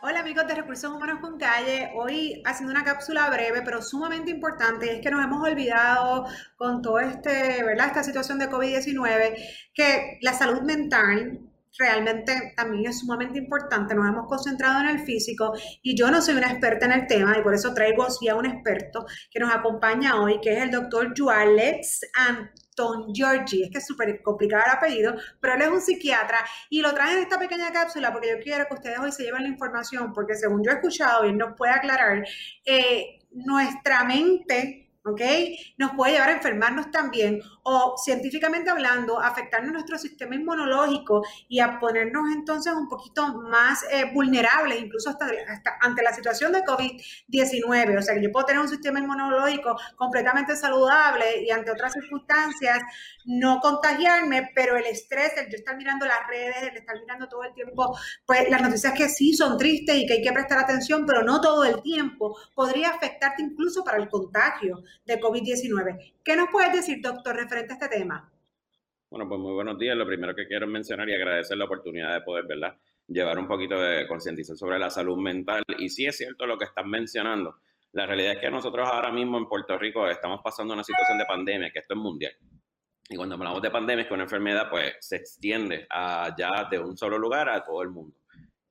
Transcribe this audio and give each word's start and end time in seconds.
Hola 0.00 0.20
amigos 0.20 0.46
de 0.46 0.54
Recursos 0.54 0.90
Humanos 0.90 1.18
con 1.20 1.38
Calle, 1.38 1.90
hoy 1.94 2.42
haciendo 2.46 2.72
una 2.72 2.84
cápsula 2.84 3.28
breve 3.28 3.60
pero 3.62 3.82
sumamente 3.82 4.30
importante, 4.30 4.96
es 4.96 5.02
que 5.02 5.10
nos 5.10 5.22
hemos 5.22 5.46
olvidado 5.46 6.24
con 6.56 6.80
todo 6.80 6.98
este, 6.98 7.62
¿verdad? 7.62 7.88
Esta 7.88 8.02
situación 8.02 8.38
de 8.38 8.48
COVID-19, 8.48 9.36
que 9.74 10.18
la 10.22 10.32
salud 10.32 10.62
mental 10.62 11.51
realmente 11.78 12.52
también 12.56 12.90
es 12.90 13.00
sumamente 13.00 13.38
importante. 13.38 13.94
Nos 13.94 14.08
hemos 14.08 14.26
concentrado 14.26 14.80
en 14.80 14.88
el 14.88 14.98
físico 15.00 15.52
y 15.82 15.96
yo 15.96 16.10
no 16.10 16.20
soy 16.20 16.34
una 16.34 16.50
experta 16.50 16.86
en 16.86 16.92
el 16.92 17.06
tema 17.06 17.36
y 17.38 17.42
por 17.42 17.54
eso 17.54 17.74
traigo 17.74 18.04
así 18.04 18.28
a 18.28 18.36
un 18.36 18.46
experto 18.46 19.06
que 19.30 19.40
nos 19.40 19.52
acompaña 19.52 20.20
hoy, 20.20 20.40
que 20.40 20.52
es 20.52 20.62
el 20.62 20.70
doctor 20.70 21.12
Jualex 21.16 22.00
Anton 22.14 23.12
Giorgi. 23.12 23.64
Es 23.64 23.70
que 23.70 23.78
es 23.78 23.86
súper 23.86 24.20
complicado 24.22 24.64
el 24.66 24.72
apellido, 24.72 25.14
pero 25.40 25.54
él 25.54 25.62
es 25.62 25.68
un 25.68 25.80
psiquiatra 25.80 26.38
y 26.70 26.80
lo 26.80 26.92
trae 26.94 27.14
en 27.14 27.20
esta 27.20 27.38
pequeña 27.38 27.72
cápsula 27.72 28.12
porque 28.12 28.30
yo 28.30 28.42
quiero 28.42 28.66
que 28.66 28.74
ustedes 28.74 28.98
hoy 28.98 29.12
se 29.12 29.24
lleven 29.24 29.42
la 29.42 29.48
información 29.48 30.12
porque 30.12 30.34
según 30.34 30.62
yo 30.64 30.70
he 30.70 30.74
escuchado 30.74 31.24
y 31.24 31.30
él 31.30 31.38
nos 31.38 31.56
puede 31.56 31.72
aclarar, 31.72 32.24
eh, 32.64 33.18
nuestra 33.34 34.04
mente 34.04 34.91
¿ok? 35.04 35.20
Nos 35.78 35.92
puede 35.92 36.12
llevar 36.12 36.30
a 36.30 36.32
enfermarnos 36.32 36.90
también 36.90 37.40
o 37.64 37.94
científicamente 37.96 38.70
hablando, 38.70 39.20
afectarnos 39.20 39.72
nuestro 39.72 39.98
sistema 39.98 40.34
inmunológico 40.34 41.22
y 41.48 41.60
a 41.60 41.78
ponernos 41.78 42.30
entonces 42.32 42.72
un 42.72 42.88
poquito 42.88 43.26
más 43.42 43.84
eh, 43.90 44.10
vulnerables, 44.12 44.80
incluso 44.80 45.10
hasta, 45.10 45.26
ante 45.80 46.02
la 46.02 46.12
situación 46.12 46.52
de 46.52 46.62
COVID-19. 46.62 47.98
O 47.98 48.02
sea, 48.02 48.14
que 48.14 48.22
yo 48.22 48.32
puedo 48.32 48.46
tener 48.46 48.62
un 48.62 48.68
sistema 48.68 48.98
inmunológico 49.00 49.76
completamente 49.96 50.56
saludable 50.56 51.42
y 51.42 51.50
ante 51.50 51.70
otras 51.70 51.92
circunstancias 51.92 52.80
no 53.24 53.60
contagiarme, 53.60 54.50
pero 54.54 54.76
el 54.76 54.86
estrés, 54.86 55.32
el 55.36 55.48
yo 55.48 55.56
estar 55.56 55.76
mirando 55.76 56.06
las 56.06 56.26
redes, 56.28 56.62
el 56.62 56.76
estar 56.76 56.98
mirando 57.00 57.28
todo 57.28 57.44
el 57.44 57.52
tiempo, 57.54 57.96
pues 58.26 58.48
las 58.50 58.62
noticias 58.62 58.92
que 58.94 59.08
sí 59.08 59.32
son 59.32 59.56
tristes 59.56 59.96
y 59.96 60.06
que 60.06 60.14
hay 60.14 60.22
que 60.22 60.32
prestar 60.32 60.58
atención, 60.58 61.06
pero 61.06 61.22
no 61.22 61.40
todo 61.40 61.64
el 61.64 61.82
tiempo, 61.82 62.36
podría 62.54 62.90
afectarte 62.90 63.42
incluso 63.42 63.84
para 63.84 63.98
el 63.98 64.08
contagio 64.08 64.82
de 65.04 65.20
COVID-19. 65.20 66.14
¿Qué 66.24 66.36
nos 66.36 66.48
puedes 66.50 66.72
decir, 66.72 67.00
doctor, 67.02 67.36
referente 67.36 67.72
a 67.72 67.76
este 67.76 67.88
tema? 67.88 68.32
Bueno, 69.10 69.28
pues 69.28 69.40
muy 69.40 69.52
buenos 69.52 69.78
días. 69.78 69.96
Lo 69.96 70.06
primero 70.06 70.34
que 70.34 70.46
quiero 70.46 70.66
mencionar 70.66 71.08
y 71.08 71.14
agradecer 71.14 71.56
la 71.56 71.66
oportunidad 71.66 72.14
de 72.14 72.22
poder, 72.22 72.46
¿verdad? 72.46 72.76
Llevar 73.08 73.38
un 73.38 73.46
poquito 73.46 73.80
de 73.80 74.06
concientización 74.06 74.56
sobre 74.56 74.78
la 74.78 74.88
salud 74.88 75.18
mental. 75.18 75.62
Y 75.78 75.88
sí 75.90 76.06
es 76.06 76.16
cierto 76.16 76.46
lo 76.46 76.56
que 76.56 76.64
están 76.64 76.88
mencionando. 76.88 77.56
La 77.92 78.06
realidad 78.06 78.32
es 78.32 78.38
que 78.38 78.50
nosotros 78.50 78.88
ahora 78.90 79.12
mismo 79.12 79.36
en 79.36 79.46
Puerto 79.46 79.76
Rico 79.76 80.08
estamos 80.08 80.40
pasando 80.42 80.72
una 80.72 80.82
situación 80.82 81.18
de 81.18 81.26
pandemia, 81.26 81.70
que 81.70 81.80
esto 81.80 81.92
es 81.92 82.00
mundial. 82.00 82.32
Y 83.10 83.16
cuando 83.16 83.34
hablamos 83.34 83.60
de 83.60 83.70
pandemia, 83.70 84.02
es 84.02 84.08
que 84.08 84.14
una 84.14 84.22
enfermedad 84.22 84.70
pues 84.70 84.94
se 85.00 85.16
extiende 85.16 85.86
ya 86.38 86.68
de 86.70 86.78
un 86.78 86.96
solo 86.96 87.18
lugar 87.18 87.50
a 87.50 87.62
todo 87.62 87.82
el 87.82 87.90
mundo. 87.90 88.16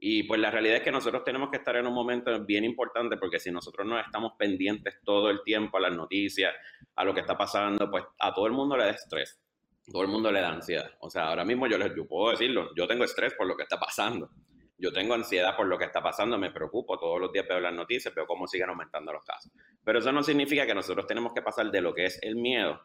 Y 0.03 0.23
pues 0.23 0.41
la 0.41 0.49
realidad 0.49 0.77
es 0.77 0.81
que 0.81 0.91
nosotros 0.91 1.23
tenemos 1.23 1.51
que 1.51 1.57
estar 1.57 1.75
en 1.75 1.85
un 1.85 1.93
momento 1.93 2.43
bien 2.43 2.63
importante 2.63 3.17
porque 3.17 3.39
si 3.39 3.51
nosotros 3.51 3.85
no 3.85 3.99
estamos 3.99 4.33
pendientes 4.35 4.99
todo 5.03 5.29
el 5.29 5.43
tiempo 5.43 5.77
a 5.77 5.81
las 5.81 5.95
noticias, 5.95 6.55
a 6.95 7.03
lo 7.03 7.13
que 7.13 7.19
está 7.19 7.37
pasando, 7.37 7.87
pues 7.91 8.03
a 8.17 8.33
todo 8.33 8.47
el 8.47 8.53
mundo 8.53 8.75
le 8.75 8.85
da 8.85 8.89
estrés, 8.89 9.39
todo 9.85 10.01
el 10.01 10.07
mundo 10.07 10.31
le 10.31 10.41
da 10.41 10.49
ansiedad. 10.49 10.91
O 11.01 11.09
sea, 11.11 11.27
ahora 11.27 11.45
mismo 11.45 11.67
yo, 11.67 11.77
les, 11.77 11.95
yo 11.95 12.07
puedo 12.07 12.31
decirlo, 12.31 12.73
yo 12.75 12.87
tengo 12.87 13.03
estrés 13.03 13.35
por 13.35 13.45
lo 13.45 13.55
que 13.55 13.61
está 13.61 13.79
pasando, 13.79 14.31
yo 14.75 14.91
tengo 14.91 15.13
ansiedad 15.13 15.55
por 15.55 15.67
lo 15.67 15.77
que 15.77 15.85
está 15.85 16.01
pasando, 16.01 16.35
me 16.35 16.49
preocupo, 16.49 16.97
todos 16.97 17.21
los 17.21 17.31
días 17.31 17.45
veo 17.47 17.59
las 17.59 17.73
noticias, 17.73 18.11
veo 18.15 18.25
cómo 18.25 18.47
siguen 18.47 18.69
aumentando 18.69 19.13
los 19.13 19.23
casos. 19.23 19.51
Pero 19.83 19.99
eso 19.99 20.11
no 20.11 20.23
significa 20.23 20.65
que 20.65 20.73
nosotros 20.73 21.05
tenemos 21.05 21.31
que 21.31 21.43
pasar 21.43 21.69
de 21.69 21.79
lo 21.79 21.93
que 21.93 22.05
es 22.05 22.17
el 22.23 22.37
miedo 22.37 22.81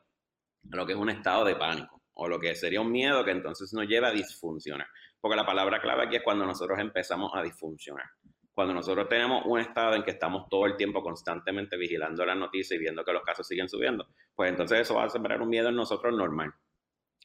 a 0.70 0.76
lo 0.76 0.84
que 0.84 0.92
es 0.92 0.98
un 0.98 1.08
estado 1.08 1.46
de 1.46 1.56
pánico 1.56 1.96
o 2.16 2.28
lo 2.28 2.38
que 2.38 2.54
sería 2.54 2.80
un 2.80 2.90
miedo 2.90 3.24
que 3.24 3.30
entonces 3.30 3.72
nos 3.72 3.86
lleva 3.86 4.08
a 4.08 4.12
disfuncionar. 4.12 4.86
Porque 5.20 5.36
la 5.36 5.46
palabra 5.46 5.80
clave 5.80 6.04
aquí 6.04 6.16
es 6.16 6.22
cuando 6.22 6.46
nosotros 6.46 6.78
empezamos 6.78 7.32
a 7.34 7.42
disfuncionar. 7.42 8.06
Cuando 8.54 8.72
nosotros 8.72 9.06
tenemos 9.08 9.42
un 9.44 9.60
estado 9.60 9.94
en 9.94 10.02
que 10.02 10.12
estamos 10.12 10.48
todo 10.48 10.64
el 10.64 10.76
tiempo 10.76 11.02
constantemente 11.02 11.76
vigilando 11.76 12.24
las 12.24 12.36
noticias 12.36 12.78
y 12.78 12.80
viendo 12.80 13.04
que 13.04 13.12
los 13.12 13.22
casos 13.22 13.46
siguen 13.46 13.68
subiendo, 13.68 14.08
pues 14.34 14.50
entonces 14.50 14.80
eso 14.80 14.94
va 14.94 15.04
a 15.04 15.10
sembrar 15.10 15.42
un 15.42 15.48
miedo 15.50 15.68
en 15.68 15.76
nosotros 15.76 16.16
normal. 16.16 16.54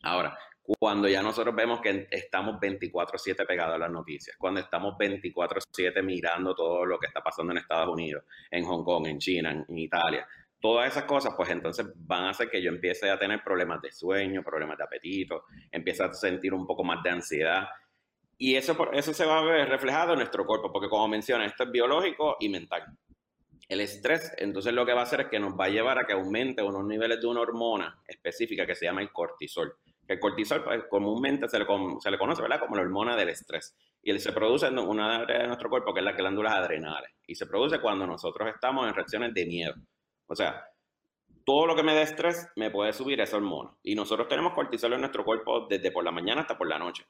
Ahora, 0.03 0.37
cuando 0.61 1.07
ya 1.07 1.23
nosotros 1.23 1.55
vemos 1.55 1.79
que 1.79 2.07
estamos 2.11 2.59
24/7 2.59 3.45
pegados 3.45 3.75
a 3.75 3.77
las 3.77 3.91
noticias, 3.91 4.35
cuando 4.37 4.59
estamos 4.59 4.97
24/7 4.97 6.03
mirando 6.03 6.53
todo 6.53 6.85
lo 6.85 6.99
que 6.99 7.07
está 7.07 7.21
pasando 7.21 7.53
en 7.53 7.59
Estados 7.59 7.89
Unidos, 7.89 8.25
en 8.49 8.65
Hong 8.65 8.83
Kong, 8.83 9.07
en 9.07 9.17
China, 9.17 9.51
en 9.51 9.77
Italia, 9.77 10.27
todas 10.61 10.91
esas 10.91 11.03
cosas, 11.05 11.33
pues 11.35 11.49
entonces 11.49 11.87
van 11.95 12.23
a 12.25 12.29
hacer 12.29 12.49
que 12.49 12.61
yo 12.61 12.69
empiece 12.69 13.09
a 13.09 13.17
tener 13.17 13.43
problemas 13.43 13.81
de 13.81 13.91
sueño, 13.91 14.43
problemas 14.43 14.77
de 14.77 14.83
apetito, 14.83 15.45
empiece 15.71 16.03
a 16.03 16.13
sentir 16.13 16.53
un 16.53 16.65
poco 16.65 16.83
más 16.83 17.03
de 17.03 17.09
ansiedad. 17.09 17.67
Y 18.37 18.55
eso, 18.55 18.91
eso 18.93 19.13
se 19.13 19.25
va 19.25 19.39
a 19.39 19.43
ver 19.43 19.67
reflejado 19.67 20.13
en 20.13 20.19
nuestro 20.19 20.45
cuerpo, 20.45 20.71
porque 20.71 20.87
como 20.87 21.07
menciona, 21.07 21.45
esto 21.45 21.63
es 21.63 21.71
biológico 21.71 22.37
y 22.39 22.49
mental. 22.49 22.83
El 23.67 23.81
estrés, 23.81 24.33
entonces 24.37 24.73
lo 24.73 24.85
que 24.85 24.93
va 24.93 25.01
a 25.01 25.03
hacer 25.03 25.21
es 25.21 25.27
que 25.27 25.39
nos 25.39 25.53
va 25.59 25.65
a 25.65 25.69
llevar 25.69 25.97
a 25.97 26.05
que 26.05 26.13
aumente 26.13 26.61
unos 26.61 26.85
niveles 26.85 27.21
de 27.21 27.27
una 27.27 27.41
hormona 27.41 28.01
específica 28.05 28.65
que 28.65 28.75
se 28.75 28.85
llama 28.85 29.01
el 29.01 29.11
cortisol. 29.11 29.73
El 30.07 30.19
cortisol 30.19 30.63
pues, 30.63 30.83
comúnmente 30.89 31.47
se 31.47 31.57
le, 31.57 31.65
conoce 31.65 32.41
¿verdad? 32.41 32.59
como 32.59 32.75
la 32.75 32.81
hormona 32.81 33.15
del 33.15 33.29
estrés. 33.29 33.75
Y 34.03 34.11
él 34.11 34.19
se 34.19 34.33
produce 34.33 34.67
en 34.67 34.77
una 34.77 35.21
área 35.21 35.39
de 35.39 35.47
nuestro 35.47 35.69
cuerpo 35.69 35.93
que 35.93 36.01
es 36.01 36.05
las 36.05 36.17
glándulas 36.17 36.53
adrenales. 36.53 37.11
Y 37.25 37.35
se 37.35 37.45
produce 37.45 37.79
cuando 37.79 38.05
nosotros 38.05 38.49
estamos 38.53 38.87
en 38.87 38.93
reacciones 38.93 39.33
de 39.33 39.45
miedo. 39.45 39.75
O 40.31 40.35
sea, 40.35 40.63
todo 41.45 41.67
lo 41.67 41.75
que 41.75 41.83
me 41.83 41.93
dé 41.93 42.03
estrés 42.03 42.47
me 42.55 42.71
puede 42.71 42.93
subir 42.93 43.19
esa 43.19 43.35
hormona. 43.35 43.75
Y 43.83 43.95
nosotros 43.95 44.29
tenemos 44.29 44.53
cortisol 44.53 44.93
en 44.93 45.01
nuestro 45.01 45.25
cuerpo 45.25 45.67
desde 45.69 45.91
por 45.91 46.05
la 46.05 46.11
mañana 46.11 46.41
hasta 46.41 46.57
por 46.57 46.69
la 46.69 46.79
noche. 46.79 47.05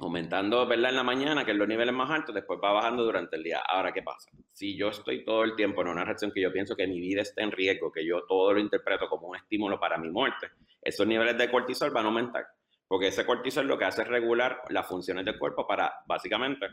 Aumentando, 0.00 0.66
¿verdad? 0.66 0.90
En 0.90 0.96
la 0.96 1.04
mañana, 1.04 1.44
que 1.44 1.52
es 1.52 1.56
los 1.56 1.68
niveles 1.68 1.94
más 1.94 2.10
altos, 2.10 2.34
después 2.34 2.58
va 2.62 2.72
bajando 2.72 3.04
durante 3.04 3.36
el 3.36 3.44
día. 3.44 3.60
Ahora, 3.64 3.92
¿qué 3.92 4.02
pasa? 4.02 4.32
Si 4.52 4.76
yo 4.76 4.88
estoy 4.88 5.24
todo 5.24 5.44
el 5.44 5.54
tiempo 5.54 5.82
en 5.82 5.88
una 5.88 6.04
reacción 6.04 6.32
que 6.32 6.40
yo 6.40 6.52
pienso 6.52 6.74
que 6.74 6.88
mi 6.88 6.98
vida 6.98 7.22
está 7.22 7.44
en 7.44 7.52
riesgo, 7.52 7.92
que 7.92 8.04
yo 8.04 8.24
todo 8.26 8.52
lo 8.52 8.58
interpreto 8.58 9.08
como 9.08 9.28
un 9.28 9.36
estímulo 9.36 9.78
para 9.78 9.96
mi 9.96 10.10
muerte, 10.10 10.48
esos 10.82 11.06
niveles 11.06 11.38
de 11.38 11.48
cortisol 11.52 11.92
van 11.92 12.06
a 12.06 12.08
aumentar. 12.08 12.48
Porque 12.88 13.06
ese 13.06 13.24
cortisol 13.24 13.68
lo 13.68 13.78
que 13.78 13.84
hace 13.84 14.02
es 14.02 14.08
regular 14.08 14.62
las 14.70 14.88
funciones 14.88 15.24
del 15.24 15.38
cuerpo 15.38 15.68
para, 15.68 16.02
básicamente, 16.04 16.66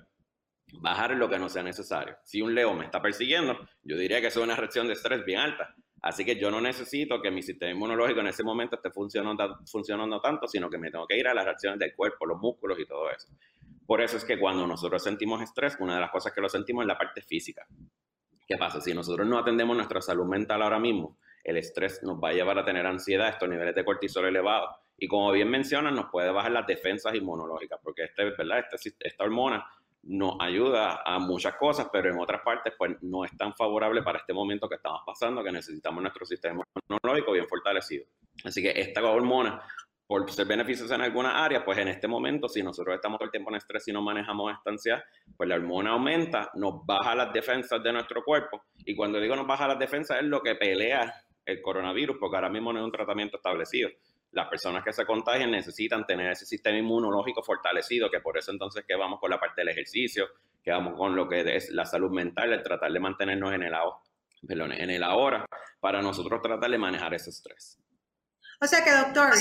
bajar 0.73 1.11
lo 1.11 1.29
que 1.29 1.39
no 1.39 1.49
sea 1.49 1.63
necesario. 1.63 2.17
Si 2.23 2.41
un 2.41 2.53
león 2.53 2.77
me 2.77 2.85
está 2.85 3.01
persiguiendo, 3.01 3.57
yo 3.83 3.97
diría 3.97 4.21
que 4.21 4.27
eso 4.27 4.39
es 4.39 4.45
una 4.45 4.55
reacción 4.55 4.87
de 4.87 4.93
estrés 4.93 5.25
bien 5.25 5.39
alta. 5.39 5.75
Así 6.01 6.23
que 6.23 6.39
yo 6.39 6.51
no 6.51 6.61
necesito 6.61 7.21
que 7.21 7.31
mi 7.31 7.41
sistema 7.41 7.71
inmunológico 7.71 8.19
en 8.19 8.27
ese 8.27 8.43
momento 8.43 8.75
esté 8.75 8.91
funcionando, 8.91 9.59
funcionando 9.65 10.21
tanto, 10.21 10.47
sino 10.47 10.69
que 10.69 10.77
me 10.77 10.91
tengo 10.91 11.07
que 11.07 11.17
ir 11.17 11.27
a 11.27 11.33
las 11.33 11.45
reacciones 11.45 11.79
del 11.79 11.95
cuerpo, 11.95 12.25
los 12.25 12.39
músculos 12.39 12.79
y 12.79 12.85
todo 12.85 13.09
eso. 13.09 13.27
Por 13.85 14.01
eso 14.01 14.17
es 14.17 14.25
que 14.25 14.37
cuando 14.37 14.67
nosotros 14.67 15.01
sentimos 15.01 15.41
estrés, 15.41 15.77
una 15.79 15.95
de 15.95 16.01
las 16.01 16.11
cosas 16.11 16.33
que 16.33 16.41
lo 16.41 16.49
sentimos 16.49 16.83
es 16.83 16.87
la 16.87 16.97
parte 16.97 17.21
física. 17.21 17.65
¿Qué 18.45 18.57
pasa? 18.57 18.79
Si 18.79 18.93
nosotros 18.93 19.27
no 19.27 19.39
atendemos 19.39 19.75
nuestra 19.75 20.01
salud 20.01 20.25
mental 20.25 20.61
ahora 20.61 20.79
mismo, 20.79 21.17
el 21.43 21.57
estrés 21.57 22.03
nos 22.03 22.21
va 22.21 22.29
a 22.29 22.33
llevar 22.33 22.59
a 22.59 22.65
tener 22.65 22.85
ansiedad, 22.85 23.29
estos 23.29 23.49
niveles 23.49 23.73
de 23.73 23.83
cortisol 23.83 24.25
elevados. 24.25 24.69
Y 24.97 25.07
como 25.07 25.31
bien 25.31 25.49
mencionan, 25.49 25.95
nos 25.95 26.09
puede 26.11 26.31
bajar 26.31 26.51
las 26.51 26.67
defensas 26.67 27.15
inmunológicas, 27.15 27.79
porque 27.83 28.03
este, 28.03 28.25
¿verdad? 28.25 28.65
Este, 28.71 28.95
esta 28.99 29.23
hormona 29.23 29.65
nos 30.07 30.35
ayuda 30.39 31.01
a 31.05 31.19
muchas 31.19 31.55
cosas, 31.55 31.89
pero 31.91 32.09
en 32.09 32.19
otras 32.19 32.41
partes 32.41 32.73
pues 32.77 32.95
no 33.01 33.25
es 33.25 33.35
tan 33.37 33.53
favorable 33.53 34.01
para 34.03 34.19
este 34.19 34.33
momento 34.33 34.69
que 34.69 34.75
estamos 34.75 35.01
pasando, 35.05 35.43
que 35.43 35.51
necesitamos 35.51 36.01
nuestro 36.01 36.25
sistema 36.25 36.63
inmunológico 36.89 37.33
bien 37.33 37.47
fortalecido. 37.47 38.05
Así 38.43 38.61
que 38.61 38.71
esta 38.75 39.03
hormona, 39.03 39.61
por 40.07 40.31
ser 40.31 40.47
beneficiosa 40.47 40.95
en 40.95 41.01
algunas 41.01 41.33
áreas, 41.35 41.63
pues 41.65 41.77
en 41.79 41.89
este 41.89 42.07
momento, 42.07 42.47
si 42.47 42.63
nosotros 42.63 42.95
estamos 42.95 43.17
todo 43.17 43.25
el 43.25 43.31
tiempo 43.31 43.49
en 43.51 43.57
estrés 43.57 43.85
y 43.89 43.91
no 43.91 44.01
manejamos 44.01 44.53
esta 44.53 45.03
pues 45.35 45.49
la 45.49 45.55
hormona 45.55 45.91
aumenta, 45.91 46.51
nos 46.55 46.85
baja 46.85 47.13
las 47.13 47.33
defensas 47.33 47.83
de 47.83 47.91
nuestro 47.91 48.23
cuerpo. 48.23 48.63
Y 48.85 48.95
cuando 48.95 49.19
digo 49.19 49.35
nos 49.35 49.45
baja 49.45 49.67
las 49.67 49.77
defensas 49.77 50.21
es 50.21 50.25
lo 50.25 50.41
que 50.41 50.55
pelea 50.55 51.13
el 51.45 51.61
coronavirus, 51.61 52.17
porque 52.19 52.37
ahora 52.37 52.49
mismo 52.49 52.71
no 52.71 52.79
hay 52.79 52.85
un 52.85 52.91
tratamiento 52.91 53.37
establecido 53.37 53.89
las 54.37 54.47
personas 54.49 54.83
que 54.83 54.93
se 54.93 55.03
contagian 55.03 55.49
necesitan 55.49 56.05
tener 56.05 56.31
ese 56.31 56.45
sistema 56.45 56.77
inmunológico 56.77 57.41
fortalecido, 57.41 58.07
que 58.11 58.19
por 58.19 58.37
eso 58.37 58.51
entonces 58.51 58.85
que 58.87 58.95
vamos 58.95 59.19
con 59.19 59.31
la 59.31 59.39
parte 59.39 59.61
del 59.61 59.69
ejercicio, 59.69 60.27
que 60.63 60.69
vamos 60.69 60.95
con 60.95 61.15
lo 61.15 61.27
que 61.27 61.55
es 61.55 61.71
la 61.71 61.85
salud 61.85 62.11
mental, 62.11 62.53
el 62.53 62.61
tratar 62.61 62.91
de 62.91 62.99
mantenernos 62.99 63.51
en 63.51 63.63
el, 63.63 63.73
perdón, 64.47 64.73
en 64.73 64.91
el 64.91 65.03
ahora, 65.03 65.43
para 65.79 66.03
nosotros 66.03 66.39
tratar 66.39 66.69
de 66.69 66.77
manejar 66.77 67.15
ese 67.15 67.31
estrés. 67.31 67.79
O 68.61 68.67
sea 68.67 68.83
que, 68.83 68.91
doctor, 68.91 69.31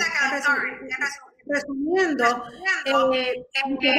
resumiendo, 1.45 2.25
eh, 2.87 3.47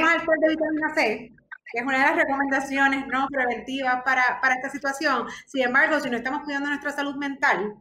alcohol 0.04 0.38
de 0.42 0.50
vitamina 0.50 0.96
C, 0.96 1.32
que 1.72 1.80
es 1.80 1.86
una 1.86 2.00
de 2.00 2.06
las 2.06 2.16
recomendaciones 2.16 3.06
no 3.06 3.28
preventivas 3.28 4.02
para, 4.04 4.42
para 4.42 4.56
esta 4.56 4.70
situación. 4.70 5.28
Sin 5.46 5.64
embargo, 5.64 6.00
si 6.00 6.10
no 6.10 6.18
estamos 6.18 6.42
cuidando 6.42 6.70
nuestra 6.70 6.92
salud 6.92 7.16
mental, 7.18 7.76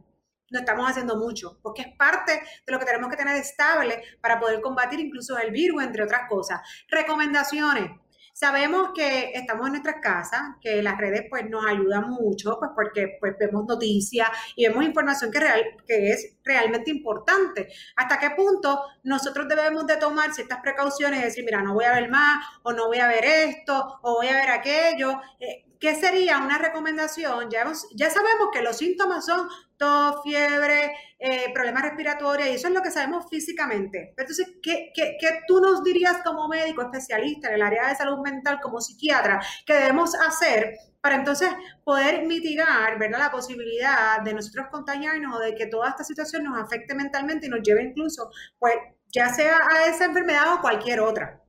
no 0.51 0.59
estamos 0.59 0.89
haciendo 0.89 1.17
mucho, 1.17 1.59
porque 1.61 1.81
es 1.83 1.97
parte 1.97 2.33
de 2.65 2.71
lo 2.71 2.79
que 2.79 2.85
tenemos 2.85 3.09
que 3.09 3.17
tener 3.17 3.35
estable 3.35 4.01
para 4.21 4.39
poder 4.39 4.61
combatir 4.61 4.99
incluso 4.99 5.37
el 5.37 5.51
virus, 5.51 5.83
entre 5.83 6.03
otras 6.03 6.21
cosas. 6.29 6.61
Recomendaciones. 6.89 7.91
sabemos 8.33 8.91
que 8.93 9.31
estamos 9.33 9.65
en 9.65 9.73
nuestras 9.73 9.95
casas, 9.99 10.41
que 10.61 10.83
las 10.83 10.95
redes 10.97 11.23
pues 11.27 11.49
nos 11.49 11.65
ayudan 11.65 12.09
mucho, 12.11 12.57
pues 12.59 12.69
porque 12.75 13.17
pues 13.19 13.33
vemos 13.39 13.65
noticias 13.67 14.27
y 14.55 14.67
vemos 14.67 14.85
información 14.85 15.31
que, 15.31 15.39
real, 15.39 15.63
que 15.87 16.11
es 16.11 16.37
realmente 16.43 16.91
importante. 16.91 17.67
¿Hasta 17.95 18.19
qué 18.19 18.29
punto 18.35 18.83
nosotros 19.03 19.47
debemos 19.47 19.87
de 19.87 19.97
tomar 19.97 20.33
ciertas 20.33 20.59
precauciones 20.61 21.19
y 21.19 21.23
decir, 21.23 21.45
mira, 21.45 21.63
no 21.63 21.73
voy 21.73 21.85
a 21.85 21.93
ver 21.93 22.09
más, 22.11 22.45
o 22.61 22.73
no 22.73 22.85
voy 22.87 22.99
a 22.99 23.07
ver 23.07 23.25
esto, 23.25 23.99
o 24.03 24.17
voy 24.17 24.27
a 24.27 24.33
ver 24.33 24.49
aquello? 24.51 25.19
Eh, 25.39 25.66
¿Qué 25.79 25.95
sería 25.95 26.39
una 26.39 26.57
recomendación? 26.57 27.49
Ya, 27.49 27.71
ya 27.95 28.09
sabemos 28.09 28.49
que 28.51 28.61
los 28.61 28.77
síntomas 28.77 29.25
son 29.25 29.47
tos, 29.77 30.21
fiebre, 30.23 30.93
eh, 31.19 31.53
problemas 31.53 31.83
respiratorios, 31.83 32.49
y 32.49 32.51
eso 32.53 32.67
es 32.67 32.73
lo 32.73 32.81
que 32.81 32.91
sabemos 32.91 33.25
físicamente. 33.29 34.13
Entonces, 34.17 34.47
¿qué, 34.61 34.91
¿qué, 34.93 35.17
qué, 35.19 35.41
tú 35.47 35.61
nos 35.61 35.83
dirías 35.83 36.21
como 36.23 36.47
médico 36.47 36.81
especialista 36.81 37.49
en 37.49 37.55
el 37.55 37.61
área 37.61 37.89
de 37.89 37.95
salud 37.95 38.19
mental, 38.19 38.59
como 38.61 38.81
psiquiatra, 38.81 39.39
que 39.65 39.73
debemos 39.73 40.15
hacer 40.15 40.75
para 41.01 41.15
entonces 41.15 41.49
poder 41.83 42.25
mitigar 42.25 42.97
¿verdad? 42.99 43.19
la 43.19 43.31
posibilidad 43.31 44.21
de 44.21 44.33
nosotros 44.33 44.67
contagiarnos 44.71 45.37
o 45.37 45.39
de 45.39 45.55
que 45.55 45.67
toda 45.67 45.89
esta 45.89 46.03
situación 46.03 46.43
nos 46.43 46.57
afecte 46.59 46.95
mentalmente 46.95 47.47
y 47.47 47.49
nos 47.49 47.61
lleve 47.61 47.83
incluso, 47.83 48.29
pues, 48.59 48.73
ya 49.07 49.29
sea 49.29 49.59
a 49.71 49.87
esa 49.87 50.05
enfermedad 50.05 50.53
o 50.55 50.61
cualquier 50.61 50.99
otra? 50.99 51.41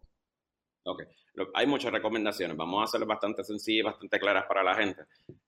Hay 1.54 1.66
muchas 1.66 1.92
recomendaciones. 1.92 2.56
Vamos 2.56 2.80
a 2.80 2.84
hacerlo 2.84 3.06
bastante 3.06 3.44
sencillas 3.44 3.86
bastante 3.86 4.18
claras 4.18 4.44
para 4.46 4.62
la 4.62 4.74
gente. 4.74 5.02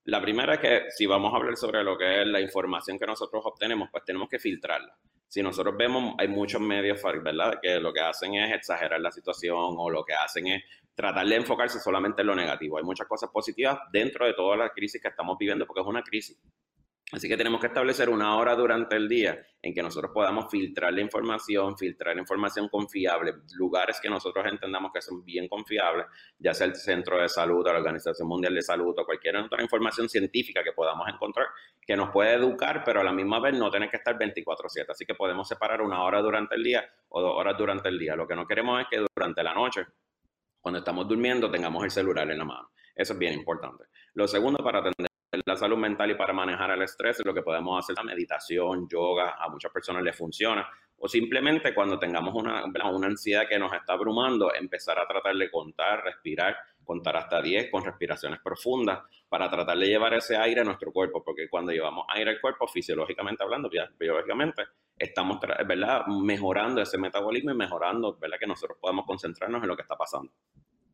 La 0.04 0.20
primera 0.20 0.54
es 0.54 0.60
que 0.60 0.82
si 0.90 1.06
vamos 1.06 1.32
a 1.32 1.37
hablar 1.37 1.56
sobre 1.56 1.82
lo 1.84 1.96
que 1.96 2.22
es 2.22 2.26
la 2.26 2.40
información 2.40 2.98
que 2.98 3.06
nosotros 3.06 3.42
obtenemos, 3.44 3.88
pues 3.90 4.04
tenemos 4.04 4.28
que 4.28 4.38
filtrarla. 4.38 4.96
Si 5.28 5.42
nosotros 5.42 5.76
vemos, 5.76 6.14
hay 6.19 6.26
muchos 6.26 6.60
medios, 6.60 7.00
¿verdad?, 7.02 7.60
que 7.62 7.78
lo 7.78 7.92
que 7.92 8.00
hacen 8.00 8.34
es 8.34 8.52
exagerar 8.52 9.00
la 9.00 9.12
situación 9.12 9.75
o 9.78 9.88
lo 9.88 10.04
que 10.04 10.12
hacen 10.12 10.48
es 10.48 10.64
tratar 10.94 11.25
de 11.26 11.37
enfocarse 11.37 11.78
solamente 11.78 12.22
en 12.22 12.26
lo 12.26 12.34
negativo. 12.34 12.78
Hay 12.78 12.84
muchas 12.84 13.06
cosas 13.06 13.31
positivas 13.31 13.78
dentro 13.92 14.26
de 14.26 14.34
toda 14.34 14.56
la 14.56 14.70
crisis 14.70 15.00
que 15.00 15.08
estamos 15.08 15.38
viviendo, 15.38 15.66
porque 15.66 15.82
es 15.82 15.87
una 15.87 16.02
crisis. 16.02 16.37
Así 17.12 17.29
que 17.29 17.37
tenemos 17.37 17.61
que 17.61 17.67
establecer 17.67 18.09
una 18.09 18.37
hora 18.37 18.55
durante 18.55 18.95
el 18.95 19.09
día 19.09 19.41
en 19.61 19.75
que 19.75 19.83
nosotros 19.83 20.12
podamos 20.15 20.49
filtrar 20.49 20.93
la 20.93 21.01
información, 21.01 21.77
filtrar 21.77 22.17
información 22.17 22.69
confiable, 22.69 23.35
lugares 23.55 23.99
que 24.01 24.09
nosotros 24.09 24.47
entendamos 24.47 24.93
que 24.93 25.03
son 25.03 25.25
bien 25.25 25.49
confiables, 25.49 26.07
ya 26.39 26.55
sea 26.55 26.69
el 26.69 26.77
Centro 26.77 27.21
de 27.21 27.29
Salud 27.29 27.67
la 27.67 27.79
Organización 27.79 28.29
Mundial 28.29 28.55
de 28.55 28.62
Salud 28.62 28.95
o 28.97 29.05
cualquier 29.05 29.37
otra 29.37 29.62
información 29.62 30.09
científica 30.09 30.62
que 30.62 30.73
podamos 30.73 31.09
encontrar 31.09 31.47
que 31.85 31.97
nos 31.97 32.11
puede 32.11 32.35
educar, 32.35 32.83
pero 32.85 33.01
a 33.01 33.05
la 33.05 33.12
misma 33.12 33.41
vez 33.41 33.55
no 33.55 33.71
tener 33.71 33.91
que 33.91 33.97
estar 33.97 34.17
24/7. 34.17 34.93
Así 34.93 35.05
que 35.05 35.15
podemos 35.15 35.49
separar 35.49 35.83
una 35.83 36.05
hora 36.05 36.21
durante 36.21 36.55
el 36.55 36.62
día 36.62 36.89
o 37.09 37.21
dos 37.21 37.33
horas 37.37 37.59
durante 37.59 37.89
el 37.89 37.99
día. 37.99 38.15
Lo 38.15 38.29
que 38.29 38.37
no 38.37 38.47
queremos 38.47 38.81
es 38.81 38.87
que 38.89 39.05
durante 39.15 39.43
la 39.43 39.53
noche, 39.53 39.85
cuando 40.61 40.79
estamos 40.79 41.09
durmiendo, 41.09 41.51
tengamos 41.51 41.83
el 41.85 41.91
celular 41.91 42.31
en 42.31 42.39
la 42.39 42.45
mano. 42.45 42.71
Eso 42.95 43.15
es 43.15 43.19
bien 43.19 43.35
importante. 43.35 43.85
Lo 44.15 44.29
segundo, 44.29 44.62
para 44.62 44.79
atender 44.79 45.10
la 45.32 45.56
salud 45.56 45.77
mental 45.77 46.11
y 46.11 46.15
para 46.15 46.32
manejar 46.32 46.71
el 46.73 46.82
estrés, 46.82 47.23
lo 47.25 47.32
que 47.32 47.43
podemos 47.43 47.79
hacer 47.79 47.94
es 47.94 48.05
la 48.05 48.12
meditación, 48.12 48.88
yoga, 48.88 49.37
a 49.38 49.49
muchas 49.49 49.71
personas 49.71 50.03
les 50.03 50.17
funciona, 50.17 50.69
o 50.99 51.09
simplemente 51.09 51.73
cuando 51.73 51.99
tengamos 51.99 52.35
una, 52.35 52.65
una 52.65 53.06
ansiedad 53.06 53.49
que 53.49 53.59
nos 53.59 53.73
está 53.73 53.94
abrumando, 53.94 54.53
empezar 54.53 54.99
a 54.99 55.06
tratar 55.06 55.35
de 55.37 55.50
contar, 55.50 56.03
respirar, 56.03 56.56
contar 56.85 57.17
hasta 57.17 57.41
10 57.41 57.71
con 57.71 57.85
respiraciones 57.85 58.41
profundas 58.41 59.00
para 59.29 59.49
tratar 59.49 59.79
de 59.79 59.87
llevar 59.87 60.15
ese 60.15 60.37
aire 60.37 60.61
a 60.61 60.65
nuestro 60.65 60.93
cuerpo, 60.93 61.23
porque 61.25 61.49
cuando 61.49 61.73
llevamos 61.73 62.05
aire 62.09 62.33
al 62.33 62.41
cuerpo, 62.41 62.67
fisiológicamente 62.67 63.43
hablando, 63.44 63.71
biológicamente, 63.99 64.65
estamos 64.99 65.38
¿verdad? 65.41 66.06
mejorando 66.06 66.83
ese 66.83 66.99
metabolismo 66.99 67.53
y 67.53 67.55
mejorando 67.55 68.19
¿verdad? 68.19 68.38
que 68.38 68.47
nosotros 68.47 68.76
podamos 68.81 69.06
concentrarnos 69.06 69.62
en 69.62 69.69
lo 69.69 69.76
que 69.76 69.83
está 69.83 69.97
pasando. 69.97 70.33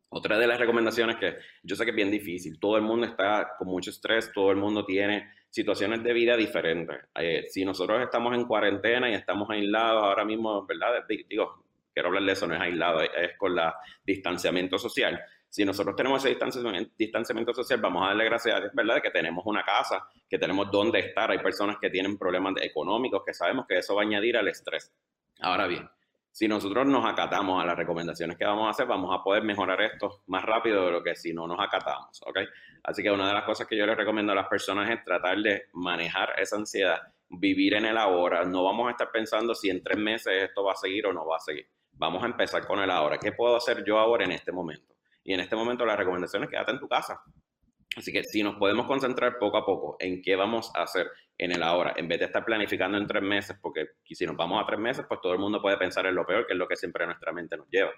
Otra 0.09 0.37
de 0.37 0.47
las 0.47 0.59
recomendaciones 0.59 1.17
que 1.17 1.37
yo 1.63 1.75
sé 1.75 1.83
que 1.83 1.91
es 1.91 1.95
bien 1.95 2.11
difícil, 2.11 2.59
todo 2.59 2.77
el 2.77 2.83
mundo 2.83 3.05
está 3.05 3.55
con 3.57 3.67
mucho 3.67 3.89
estrés, 3.89 4.31
todo 4.33 4.51
el 4.51 4.57
mundo 4.57 4.85
tiene 4.85 5.29
situaciones 5.49 6.03
de 6.03 6.13
vida 6.13 6.37
diferentes. 6.37 6.97
Eh, 7.15 7.43
si 7.49 7.65
nosotros 7.65 8.01
estamos 8.01 8.33
en 8.33 8.45
cuarentena 8.45 9.09
y 9.09 9.15
estamos 9.15 9.49
aislados 9.49 10.03
ahora 10.03 10.23
mismo, 10.23 10.65
¿verdad? 10.65 11.05
Digo, 11.07 11.65
quiero 11.93 12.07
hablar 12.07 12.23
de 12.23 12.31
eso, 12.31 12.47
no 12.47 12.55
es 12.55 12.61
aislado, 12.61 13.01
es 13.01 13.37
con 13.37 13.55
la 13.55 13.75
distanciamiento 14.05 14.77
social. 14.77 15.19
Si 15.49 15.65
nosotros 15.65 15.95
tenemos 15.95 16.19
ese 16.19 16.29
distanciamiento, 16.29 16.93
distanciamiento 16.97 17.53
social, 17.53 17.81
vamos 17.81 18.03
a 18.03 18.07
darle 18.07 18.25
gracias 18.25 18.55
a 18.55 18.59
Dios, 18.59 18.71
¿verdad? 18.73 19.01
Que 19.01 19.11
tenemos 19.11 19.43
una 19.45 19.63
casa, 19.63 20.07
que 20.29 20.37
tenemos 20.37 20.69
dónde 20.71 20.99
estar. 20.99 21.31
Hay 21.31 21.39
personas 21.39 21.77
que 21.81 21.89
tienen 21.89 22.17
problemas 22.17 22.53
económicos, 22.61 23.23
que 23.25 23.33
sabemos 23.33 23.65
que 23.67 23.77
eso 23.79 23.95
va 23.95 24.03
a 24.03 24.05
añadir 24.05 24.37
al 24.37 24.47
estrés. 24.47 24.93
Ahora 25.39 25.67
bien, 25.67 25.89
si 26.37 26.47
nosotros 26.47 26.85
nos 26.85 27.03
acatamos 27.03 27.59
a 27.59 27.65
las 27.65 27.75
recomendaciones 27.75 28.37
que 28.37 28.45
vamos 28.45 28.67
a 28.67 28.69
hacer, 28.69 28.85
vamos 28.85 29.09
a 29.11 29.23
poder 29.23 29.41
mejorar 29.41 29.81
esto 29.81 30.21
más 30.27 30.45
rápido 30.45 30.85
de 30.85 30.91
lo 30.91 31.01
que 31.01 31.15
si 31.15 31.33
no 31.33 31.47
nos 31.47 31.59
acatamos, 31.59 32.21
¿ok? 32.27 32.37
Así 32.83 33.01
que 33.01 33.09
una 33.09 33.27
de 33.27 33.33
las 33.33 33.43
cosas 33.43 33.65
que 33.65 33.75
yo 33.75 33.87
les 33.87 33.97
recomiendo 33.97 34.33
a 34.33 34.35
las 34.35 34.47
personas 34.47 34.87
es 34.87 35.03
tratar 35.03 35.39
de 35.39 35.63
manejar 35.73 36.39
esa 36.39 36.57
ansiedad, 36.57 37.01
vivir 37.27 37.73
en 37.73 37.85
el 37.85 37.97
ahora. 37.97 38.45
No 38.45 38.63
vamos 38.63 38.87
a 38.87 38.91
estar 38.91 39.09
pensando 39.09 39.55
si 39.55 39.71
en 39.71 39.81
tres 39.81 39.97
meses 39.97 40.43
esto 40.43 40.63
va 40.63 40.73
a 40.73 40.75
seguir 40.75 41.07
o 41.07 41.11
no 41.11 41.25
va 41.25 41.37
a 41.37 41.39
seguir. 41.39 41.67
Vamos 41.93 42.21
a 42.21 42.27
empezar 42.27 42.67
con 42.67 42.77
el 42.81 42.91
ahora. 42.91 43.17
¿Qué 43.17 43.31
puedo 43.31 43.55
hacer 43.55 43.83
yo 43.83 43.97
ahora 43.97 44.23
en 44.25 44.33
este 44.33 44.51
momento? 44.51 44.93
Y 45.23 45.33
en 45.33 45.39
este 45.39 45.55
momento 45.55 45.87
la 45.87 45.95
recomendación 45.95 46.43
es 46.43 46.51
quédate 46.51 46.71
en 46.71 46.79
tu 46.79 46.87
casa. 46.87 47.19
Así 47.97 48.11
que 48.11 48.23
si 48.23 48.43
nos 48.43 48.55
podemos 48.57 48.85
concentrar 48.85 49.39
poco 49.39 49.57
a 49.57 49.65
poco 49.65 49.97
en 49.99 50.21
qué 50.21 50.35
vamos 50.35 50.71
a 50.75 50.83
hacer 50.83 51.09
en 51.35 51.51
el 51.51 51.63
ahora, 51.63 51.93
en 51.97 52.07
vez 52.07 52.19
de 52.19 52.25
estar 52.25 52.45
planificando 52.45 52.95
en 52.95 53.07
tres 53.07 53.23
meses, 53.23 53.57
porque 53.59 53.87
si 54.03 54.25
nos 54.25 54.37
vamos 54.37 54.61
a 54.61 54.67
tres 54.67 54.79
meses, 54.79 55.05
pues 55.07 55.19
todo 55.19 55.33
el 55.33 55.39
mundo 55.39 55.59
puede 55.59 55.77
pensar 55.77 56.05
en 56.05 56.13
lo 56.13 56.23
peor, 56.23 56.45
que 56.45 56.53
es 56.53 56.59
lo 56.59 56.67
que 56.67 56.75
siempre 56.75 57.07
nuestra 57.07 57.31
mente 57.31 57.57
nos 57.57 57.67
lleva. 57.69 57.91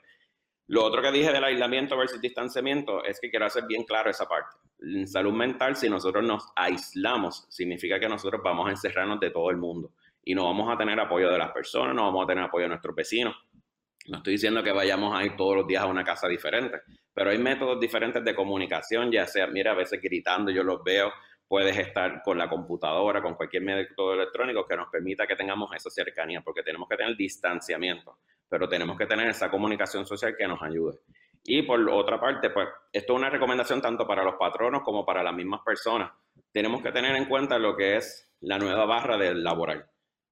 Lo 0.68 0.86
otro 0.86 1.02
que 1.02 1.12
dije 1.12 1.34
del 1.34 1.44
aislamiento 1.44 1.98
versus 1.98 2.22
distanciamiento 2.22 3.04
es 3.04 3.20
que 3.20 3.30
quiero 3.30 3.46
hacer 3.46 3.66
bien 3.68 3.84
claro 3.84 4.10
esa 4.10 4.26
parte. 4.26 4.56
En 4.80 5.06
salud 5.08 5.34
mental, 5.34 5.76
si 5.76 5.90
nosotros 5.90 6.24
nos 6.24 6.46
aislamos, 6.56 7.46
significa 7.50 8.00
que 8.00 8.08
nosotros 8.08 8.42
vamos 8.42 8.68
a 8.68 8.72
encerrarnos 8.72 9.20
de 9.20 9.32
todo 9.32 9.50
el 9.50 9.58
mundo 9.58 9.92
y 10.24 10.34
no 10.34 10.46
vamos 10.46 10.72
a 10.74 10.78
tener 10.78 10.98
apoyo 11.00 11.30
de 11.30 11.38
las 11.38 11.52
personas, 11.52 11.94
no 11.94 12.04
vamos 12.04 12.24
a 12.24 12.28
tener 12.28 12.44
apoyo 12.46 12.64
de 12.64 12.70
nuestros 12.70 12.96
vecinos. 12.96 13.36
No 14.10 14.18
estoy 14.18 14.34
diciendo 14.34 14.64
que 14.64 14.72
vayamos 14.72 15.16
a 15.16 15.24
ir 15.24 15.36
todos 15.36 15.58
los 15.58 15.68
días 15.68 15.84
a 15.84 15.86
una 15.86 16.04
casa 16.04 16.28
diferente, 16.28 16.82
pero 17.14 17.30
hay 17.30 17.38
métodos 17.38 17.80
diferentes 17.80 18.24
de 18.24 18.34
comunicación, 18.34 19.12
ya 19.12 19.28
sea, 19.28 19.46
mira, 19.46 19.72
a 19.72 19.76
veces 19.76 20.02
gritando, 20.02 20.52
yo 20.52 20.64
los 20.64 20.84
veo, 20.84 21.12
puedes 21.48 21.78
estar 21.78 22.24
con 22.24 22.38
la 22.38 22.50
computadora, 22.50 23.22
con 23.22 23.36
cualquier 23.36 23.62
método 23.62 24.14
electrónico 24.14 24.66
que 24.66 24.76
nos 24.76 24.90
permita 24.90 25.28
que 25.28 25.36
tengamos 25.36 25.72
esa 25.76 25.92
cercanía, 25.92 26.42
porque 26.42 26.64
tenemos 26.64 26.90
que 26.90 26.98
tener 26.98 27.16
distanciamiento, 27.16 28.18
pero 28.48 28.68
tenemos 28.68 28.98
que 28.98 29.06
tener 29.06 29.30
esa 29.30 29.52
comunicación 29.52 30.08
social 30.08 30.36
que 30.36 30.48
nos 30.48 30.62
ayude. 30.64 31.00
Y 31.44 31.62
por 31.62 31.88
otra 31.90 32.20
parte, 32.20 32.50
pues 32.50 32.68
esto 32.92 33.14
es 33.14 33.20
una 33.20 33.30
recomendación 33.30 33.80
tanto 33.80 34.08
para 34.08 34.24
los 34.24 34.36
patronos 34.36 34.82
como 34.82 35.06
para 35.06 35.22
las 35.22 35.34
mismas 35.34 35.62
personas. 35.64 36.12
Tenemos 36.52 36.82
que 36.82 36.92
tener 36.92 37.16
en 37.16 37.26
cuenta 37.26 37.60
lo 37.60 37.76
que 37.76 37.98
es 37.98 38.36
la 38.42 38.58
nueva 38.58 38.86
barra 38.86 39.18
del 39.18 39.44
laboral, 39.44 39.86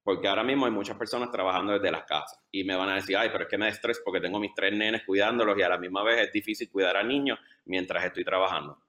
porque 0.08 0.30
ahora 0.30 0.42
mismo 0.42 0.66
hay 0.66 0.72
muchas 0.72 0.96
personas 0.96 1.30
trabajando 1.32 1.74
desde 1.74 1.92
las 1.92 2.06
casas 2.06 2.40
y 2.50 2.64
me 2.64 2.78
van 2.78 2.88
a 2.88 2.96
decir, 2.96 3.18
ay, 3.18 3.28
pero 3.30 3.44
es 3.44 3.50
que 3.50 3.58
me 3.58 3.68
estrés 3.68 4.02
porque 4.06 4.22
tengo 4.22 4.40
mis 4.40 4.56
tres 4.56 4.72
nenes 4.72 5.04
cuidándolos 5.06 5.58
y 5.60 5.64
a 5.64 5.68
la 5.68 5.78
misma 5.78 6.02
vez 6.02 6.22
es 6.22 6.32
difícil 6.32 6.70
cuidar 6.72 6.96
a 6.96 7.04
niños 7.04 7.38
mientras 7.66 8.06
estoy 8.06 8.24
trabajando. 8.24 8.80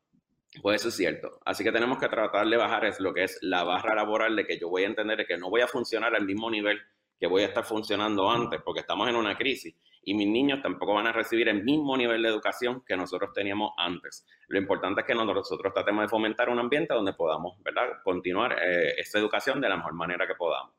Pues 0.62 0.80
eso 0.80 0.90
es 0.90 0.94
cierto. 0.94 1.40
Así 1.44 1.64
que 1.64 1.72
tenemos 1.72 1.98
que 1.98 2.08
tratar 2.08 2.46
de 2.46 2.56
bajar 2.56 2.84
es 2.84 3.00
lo 3.00 3.12
que 3.12 3.24
es 3.24 3.36
la 3.42 3.64
barra 3.64 3.96
laboral 3.96 4.36
de 4.36 4.46
que 4.46 4.60
yo 4.60 4.68
voy 4.68 4.84
a 4.84 4.86
entender 4.86 5.26
que 5.26 5.36
no 5.36 5.50
voy 5.50 5.60
a 5.60 5.66
funcionar 5.66 6.14
al 6.14 6.24
mismo 6.24 6.48
nivel 6.52 6.80
que 7.18 7.26
voy 7.26 7.42
a 7.42 7.46
estar 7.46 7.64
funcionando 7.64 8.30
antes, 8.30 8.60
porque 8.64 8.82
estamos 8.82 9.08
en 9.08 9.16
una 9.16 9.36
crisis 9.36 9.74
y 10.04 10.14
mis 10.14 10.28
niños 10.28 10.62
tampoco 10.62 10.94
van 10.94 11.08
a 11.08 11.12
recibir 11.12 11.48
el 11.48 11.64
mismo 11.64 11.96
nivel 11.96 12.22
de 12.22 12.28
educación 12.28 12.84
que 12.86 12.96
nosotros 12.96 13.32
teníamos 13.34 13.72
antes. 13.76 14.24
Lo 14.46 14.60
importante 14.60 15.00
es 15.00 15.06
que 15.08 15.16
nosotros 15.16 15.72
tratemos 15.74 16.04
de 16.04 16.08
fomentar 16.08 16.48
un 16.48 16.60
ambiente 16.60 16.94
donde 16.94 17.12
podamos, 17.12 17.60
¿verdad?, 17.64 17.88
continuar 18.04 18.56
eh, 18.62 18.94
esta 18.98 19.18
educación 19.18 19.60
de 19.60 19.68
la 19.68 19.78
mejor 19.78 19.94
manera 19.94 20.24
que 20.24 20.36
podamos. 20.36 20.77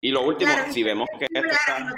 Y 0.00 0.10
lo 0.10 0.22
último, 0.22 0.52
si 0.70 0.82
vemos 0.82 1.08
que 1.18 1.26
esto 1.30 1.48
está... 1.48 1.94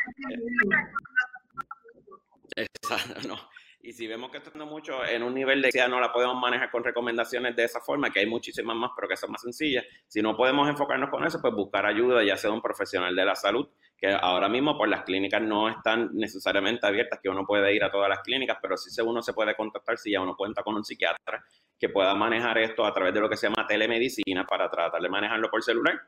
Exacto, 2.57 3.21
no. 3.29 3.37
Y 3.83 3.93
si 3.95 4.07
vemos 4.07 4.31
que 4.31 4.37
esto 4.37 4.51
está 4.51 4.65
mucho 4.65 5.05
en 5.07 5.23
un 5.23 5.35
nivel 5.35 5.63
de 5.63 5.71
que 5.71 5.87
no 5.89 6.01
la 6.01 6.13
podemos 6.13 6.39
manejar 6.39 6.71
con 6.71 6.85
recomendaciones 6.85 7.57
de 7.57 7.65
esa 7.65 7.81
forma, 7.81 8.11
que 8.11 8.21
hay 8.21 8.27
muchísimas 8.27 8.77
más, 8.77 8.91
pero 8.95 9.09
que 9.09 9.17
son 9.17 9.31
más 9.31 9.41
sencillas, 9.41 9.87
si 10.07 10.21
no 10.21 10.37
podemos 10.37 10.69
enfocarnos 10.69 11.09
con 11.09 11.25
eso, 11.27 11.41
pues 11.41 11.55
buscar 11.55 11.87
ayuda, 11.87 12.23
ya 12.23 12.37
sea 12.37 12.51
un 12.51 12.61
profesional 12.61 13.17
de 13.17 13.25
la 13.25 13.35
salud, 13.35 13.67
que 13.97 14.09
ahora 14.09 14.51
mismo 14.51 14.77
pues 14.77 14.91
las 14.91 15.05
clínicas 15.05 15.41
no 15.41 15.71
están 15.71 16.11
necesariamente 16.13 16.87
abiertas, 16.87 17.21
que 17.23 17.31
uno 17.31 17.47
puede 17.47 17.75
ir 17.75 17.83
a 17.83 17.91
todas 17.91 18.11
las 18.11 18.21
clínicas, 18.21 18.59
pero 18.61 18.77
sí 18.77 18.91
uno 19.01 19.23
se 19.23 19.33
puede 19.33 19.57
contactar 19.57 19.97
si 19.97 20.11
ya 20.13 20.21
uno 20.21 20.37
cuenta 20.37 20.63
con 20.63 20.75
un 20.75 20.85
psiquiatra 20.85 21.43
que 21.79 21.89
pueda 21.89 22.15
manejar 22.15 22.59
esto 22.59 22.85
a 22.85 22.93
través 22.93 23.15
de 23.15 23.21
lo 23.21 23.31
que 23.31 23.39
se 23.39 23.49
llama 23.49 23.67
telemedicina 23.67 24.47
para 24.47 24.71
tratar 24.71 25.01
de 25.01 25.09
manejarlo 25.09 25.51
por 25.51 25.63
celular 25.63 25.99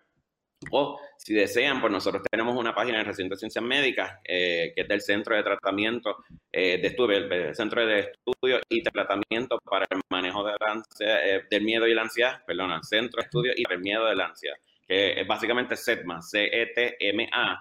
o 0.70 0.98
si 1.16 1.34
desean, 1.34 1.80
pues 1.80 1.92
nosotros 1.92 2.22
tenemos 2.30 2.56
una 2.56 2.74
página 2.74 3.00
en 3.00 3.06
Recinto 3.06 3.34
de 3.34 3.38
Ciencias 3.38 3.64
Médicas, 3.64 4.18
eh, 4.24 4.72
que 4.74 4.82
es 4.82 4.88
del 4.88 5.00
Centro 5.00 5.36
de 5.36 5.42
Tratamiento 5.42 6.24
eh, 6.50 6.80
de 6.80 6.88
Estudio, 6.88 7.18
el 7.18 7.54
Centro 7.54 7.86
de 7.86 8.00
Estudio 8.00 8.60
y 8.68 8.82
Tratamiento 8.82 9.58
para 9.64 9.86
el 9.90 10.00
Manejo 10.10 10.44
de 10.44 10.52
la 10.52 10.82
eh, 11.00 11.42
del 11.50 11.62
Miedo 11.62 11.86
y 11.86 11.94
la 11.94 12.02
Ansiedad, 12.02 12.44
perdona, 12.46 12.82
Centro 12.82 13.20
de 13.20 13.24
Estudio 13.26 13.52
y 13.56 13.62
el 13.70 13.80
Miedo 13.80 14.06
de 14.06 14.16
la 14.16 14.26
Ansiedad, 14.26 14.56
que 14.86 15.20
es 15.20 15.26
básicamente 15.26 15.76
CETMA, 15.76 16.20
C-E-T-M-A. 16.20 17.60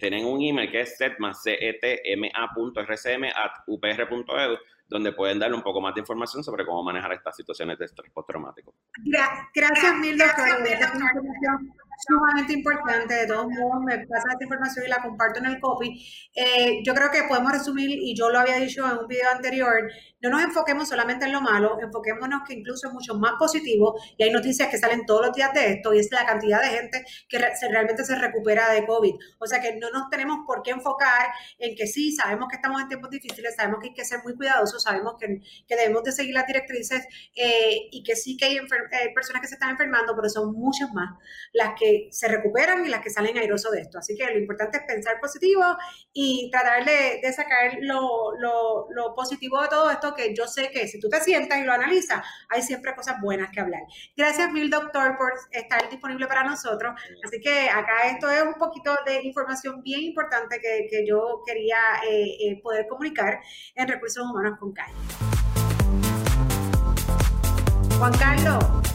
Tienen 0.00 0.24
un 0.24 0.42
email 0.42 0.70
que 0.70 0.80
es 0.80 0.96
setma, 0.96 1.34
c 1.34 1.52
e 1.52 1.74
t 1.74 2.00
m 2.12 2.32
-A 2.32 2.48
.rcm 2.48 3.24
at 3.26 3.52
upr.edu 3.66 4.56
donde 4.88 5.12
pueden 5.12 5.38
darle 5.38 5.56
un 5.56 5.62
poco 5.62 5.80
más 5.80 5.94
de 5.94 6.00
información 6.00 6.42
sobre 6.44 6.64
cómo 6.64 6.82
manejar 6.82 7.12
estas 7.12 7.36
situaciones 7.36 7.78
de 7.78 7.86
estrés 7.86 8.10
postraumático. 8.12 8.74
Gracias 9.04 9.94
mil, 9.98 10.16
doctor. 10.16 10.46
Sumamente 11.98 12.52
importante. 12.52 13.14
De 13.14 13.26
todos 13.26 13.46
modos, 13.46 13.84
me 13.84 14.06
pasa 14.06 14.28
esta 14.32 14.44
información 14.44 14.84
y 14.86 14.88
la 14.88 15.02
comparto 15.02 15.40
en 15.40 15.46
el 15.46 15.60
copy. 15.60 16.04
Eh, 16.34 16.82
yo 16.84 16.94
creo 16.94 17.10
que 17.10 17.24
podemos 17.24 17.52
resumir, 17.52 17.90
y 17.90 18.14
yo 18.14 18.30
lo 18.30 18.38
había 18.38 18.56
dicho 18.56 18.86
en 18.86 18.98
un 18.98 19.06
video 19.06 19.30
anterior, 19.30 19.90
no 20.20 20.30
nos 20.30 20.42
enfoquemos 20.42 20.88
solamente 20.88 21.26
en 21.26 21.32
lo 21.32 21.40
malo, 21.40 21.78
enfoquémonos 21.80 22.42
que 22.46 22.54
incluso 22.54 22.88
es 22.88 22.94
mucho 22.94 23.14
más 23.14 23.34
positivo 23.38 23.94
y 24.16 24.24
hay 24.24 24.30
noticias 24.32 24.68
que 24.68 24.78
salen 24.78 25.04
todos 25.06 25.26
los 25.26 25.36
días 25.36 25.52
de 25.52 25.72
esto 25.72 25.94
y 25.94 25.98
es 25.98 26.10
la 26.10 26.24
cantidad 26.24 26.60
de 26.62 26.68
gente 26.68 27.04
que 27.28 27.38
realmente 27.38 28.04
se 28.04 28.16
recupera 28.16 28.70
de 28.70 28.86
COVID. 28.86 29.14
O 29.38 29.46
sea 29.46 29.60
que 29.60 29.76
no 29.76 29.90
nos 29.90 30.08
tenemos 30.10 30.38
por 30.46 30.62
qué 30.62 30.70
enfocar 30.70 31.28
en 31.58 31.76
que 31.76 31.86
sí, 31.86 32.12
sabemos 32.12 32.48
que 32.48 32.56
estamos 32.56 32.80
en 32.80 32.88
tiempos 32.88 33.10
difíciles, 33.10 33.54
sabemos 33.56 33.80
que 33.80 33.88
hay 33.88 33.94
que 33.94 34.04
ser 34.04 34.20
muy 34.24 34.34
cuidadosos, 34.34 34.82
sabemos 34.82 35.14
que, 35.20 35.40
que 35.68 35.76
debemos 35.76 36.02
de 36.02 36.12
seguir 36.12 36.34
las 36.34 36.46
directrices 36.46 37.06
eh, 37.34 37.88
y 37.90 38.02
que 38.02 38.16
sí 38.16 38.36
que 38.36 38.46
hay, 38.46 38.58
hay 38.58 39.14
personas 39.14 39.42
que 39.42 39.48
se 39.48 39.54
están 39.54 39.70
enfermando, 39.70 40.14
pero 40.16 40.28
son 40.28 40.52
muchas 40.54 40.92
más 40.92 41.10
las 41.52 41.74
que 41.78 41.85
se 42.10 42.28
recuperan 42.28 42.84
y 42.84 42.88
las 42.88 43.00
que 43.00 43.10
salen 43.10 43.36
airosos 43.38 43.72
de 43.72 43.80
esto. 43.80 43.98
Así 43.98 44.16
que 44.16 44.26
lo 44.26 44.38
importante 44.38 44.78
es 44.78 44.84
pensar 44.84 45.20
positivo 45.20 45.64
y 46.12 46.50
tratar 46.50 46.84
de, 46.84 47.20
de 47.22 47.32
sacar 47.32 47.78
lo, 47.80 48.36
lo, 48.38 48.86
lo 48.90 49.14
positivo 49.14 49.60
de 49.62 49.68
todo 49.68 49.90
esto 49.90 50.14
que 50.14 50.34
yo 50.34 50.46
sé 50.46 50.70
que 50.70 50.86
si 50.88 51.00
tú 51.00 51.08
te 51.08 51.20
sientas 51.20 51.58
y 51.58 51.64
lo 51.64 51.72
analizas, 51.72 52.24
hay 52.48 52.62
siempre 52.62 52.94
cosas 52.94 53.16
buenas 53.20 53.50
que 53.50 53.60
hablar. 53.60 53.82
Gracias 54.16 54.52
mil, 54.52 54.70
doctor, 54.70 55.16
por 55.16 55.32
estar 55.50 55.88
disponible 55.90 56.26
para 56.26 56.44
nosotros. 56.44 56.94
Así 57.24 57.40
que 57.40 57.68
acá 57.68 58.08
esto 58.08 58.30
es 58.30 58.42
un 58.42 58.54
poquito 58.54 58.96
de 59.04 59.22
información 59.22 59.82
bien 59.82 60.00
importante 60.00 60.60
que, 60.60 60.86
que 60.90 61.06
yo 61.06 61.42
quería 61.46 61.78
eh, 62.08 62.36
eh, 62.40 62.60
poder 62.62 62.86
comunicar 62.86 63.40
en 63.74 63.88
Recursos 63.88 64.24
Humanos 64.24 64.58
con 64.58 64.72
Calle. 64.72 64.94
Juan 67.98 68.12
Carlos. 68.18 68.85